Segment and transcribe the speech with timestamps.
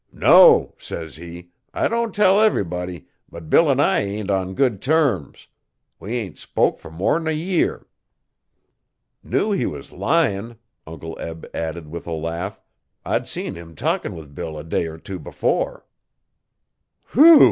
[0.13, 4.81] "No," says he, "I don' tell ev'ry body, but Bill an' I ain't on good
[4.81, 5.47] terms.
[5.99, 7.85] We ain't spoke fer more'n a year."
[9.21, 12.59] 'Knew he was lyin',' Uncle Eb added with a laugh,
[13.05, 15.85] 'I'd seen him talkin' with Bill a day er two before.
[17.13, 17.39] 'Whew!'